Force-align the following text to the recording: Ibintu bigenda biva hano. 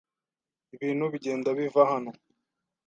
Ibintu 0.75 1.03
bigenda 1.13 1.49
biva 1.57 1.81
hano. 1.91 2.11